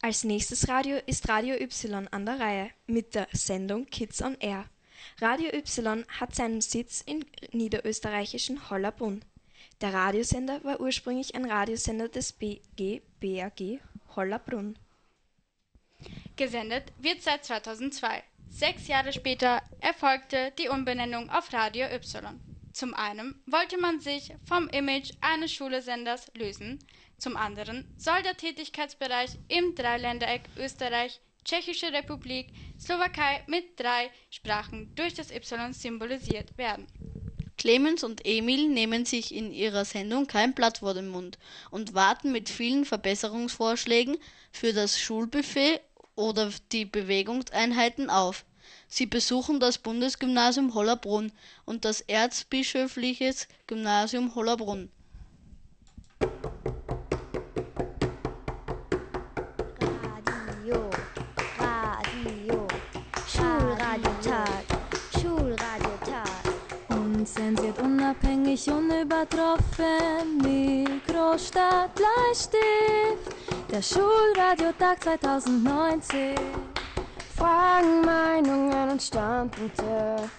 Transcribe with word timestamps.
Als 0.00 0.22
nächstes 0.22 0.68
Radio 0.68 0.98
ist 1.06 1.28
Radio 1.28 1.56
Y 1.56 2.06
an 2.12 2.24
der 2.24 2.38
Reihe 2.38 2.70
mit 2.86 3.16
der 3.16 3.26
Sendung 3.32 3.86
Kids 3.86 4.22
on 4.22 4.36
Air. 4.38 4.64
Radio 5.20 5.50
Y 5.52 6.04
hat 6.20 6.36
seinen 6.36 6.60
Sitz 6.60 7.02
im 7.04 7.24
niederösterreichischen 7.50 8.70
Hollabrunn. 8.70 9.24
Der 9.80 9.92
Radiosender 9.92 10.62
war 10.62 10.80
ursprünglich 10.80 11.34
ein 11.34 11.50
Radiosender 11.50 12.08
des 12.08 12.32
BG 12.32 13.00
BAG 13.18 13.80
Hollabrunn. 14.14 14.78
Gesendet 16.36 16.92
wird 16.98 17.22
seit 17.22 17.44
2002. 17.44 18.22
Sechs 18.50 18.86
Jahre 18.86 19.12
später 19.12 19.62
erfolgte 19.80 20.52
die 20.60 20.68
Umbenennung 20.68 21.28
auf 21.28 21.52
Radio 21.52 21.86
Y. 21.86 22.38
Zum 22.78 22.94
einen 22.94 23.34
wollte 23.46 23.76
man 23.76 23.98
sich 23.98 24.32
vom 24.44 24.68
Image 24.68 25.10
eines 25.20 25.50
Schulesenders 25.50 26.30
lösen, 26.36 26.78
zum 27.18 27.36
anderen 27.36 27.84
soll 27.96 28.22
der 28.22 28.36
Tätigkeitsbereich 28.36 29.36
im 29.48 29.74
Dreiländereck 29.74 30.42
Österreich, 30.56 31.20
Tschechische 31.44 31.92
Republik, 31.92 32.52
Slowakei 32.78 33.42
mit 33.48 33.80
drei 33.80 34.12
Sprachen 34.30 34.88
durch 34.94 35.12
das 35.14 35.32
Y 35.32 35.72
symbolisiert 35.72 36.56
werden. 36.56 36.86
Clemens 37.56 38.04
und 38.04 38.24
Emil 38.24 38.68
nehmen 38.68 39.04
sich 39.04 39.34
in 39.34 39.50
ihrer 39.50 39.84
Sendung 39.84 40.28
kein 40.28 40.54
Blatt 40.54 40.78
vor 40.78 40.94
den 40.94 41.08
Mund 41.08 41.36
und 41.72 41.94
warten 41.94 42.30
mit 42.30 42.48
vielen 42.48 42.84
Verbesserungsvorschlägen 42.84 44.18
für 44.52 44.72
das 44.72 45.00
Schulbuffet 45.00 45.80
oder 46.14 46.52
die 46.70 46.84
Bewegungseinheiten 46.84 48.08
auf. 48.08 48.44
Sie 48.88 49.06
besuchen 49.06 49.60
das 49.60 49.78
Bundesgymnasium 49.78 50.74
Hollabrunn 50.74 51.32
und 51.64 51.84
das 51.84 52.00
Erzbischöfliches 52.02 53.48
Gymnasium 53.66 54.34
Hollabrunn. 54.34 54.90
Radio, 59.92 60.90
Radio, 61.58 62.66
Schulradiotag, 63.26 64.64
Schulradiotag. 65.20 66.28
Unzensiert, 66.88 67.78
unabhängig, 67.78 68.68
unübertroffen, 68.68 70.38
Mikrostadt, 70.42 71.94
Bleistift, 71.94 73.36
der 73.70 73.82
Schulradiotag 73.82 75.02
2019. 75.02 76.34
Fragen, 77.36 78.00
Meinungen 78.04 78.67
Standpunkte. 79.00 80.30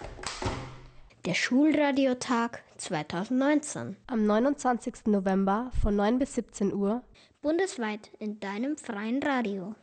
Der 1.25 1.33
Schulradiotag 1.33 2.63
2019. 2.77 3.97
Am 4.07 4.25
29. 4.25 5.07
November 5.07 5.71
von 5.81 5.95
9 5.95 6.19
bis 6.19 6.35
17 6.35 6.73
Uhr 6.73 7.03
Bundesweit 7.41 8.09
in 8.19 8.39
deinem 8.39 8.77
freien 8.77 9.21
Radio. 9.23 9.75